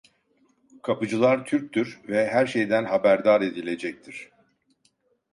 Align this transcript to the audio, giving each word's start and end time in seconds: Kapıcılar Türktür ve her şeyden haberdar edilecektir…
Kapıcılar 0.81 1.45
Türktür 1.45 1.99
ve 2.07 2.27
her 2.27 2.45
şeyden 2.47 2.85
haberdar 2.85 3.41
edilecektir… 3.41 4.29